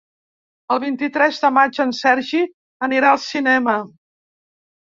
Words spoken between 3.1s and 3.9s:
al cinema.